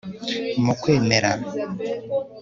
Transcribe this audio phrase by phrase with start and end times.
[0.63, 1.31] m'ukwemera